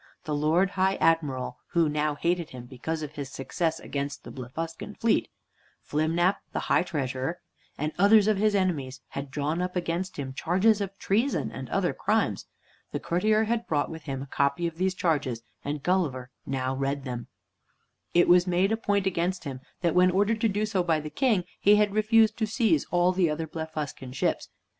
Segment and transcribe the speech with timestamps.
[0.23, 4.95] The Lord High Admiral (who now hated him because of his success against the Blefuscan
[4.95, 5.29] fleet),
[5.79, 7.39] Flimnap, the High Treasurer,
[7.77, 11.93] and others of his enemies, had drawn up against him charges of treason and other
[11.93, 12.47] crimes.
[12.91, 17.03] The courtier had brought with him a copy of these charges, and Gulliver now read
[17.03, 17.27] them.
[18.15, 21.11] It was made a point against him that, when ordered to do so by the
[21.11, 24.49] King, he had refused to seize all the other Blefuscan ships.